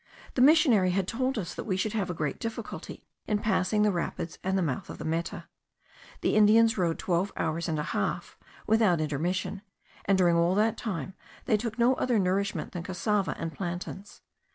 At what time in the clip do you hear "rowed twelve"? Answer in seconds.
6.75-7.31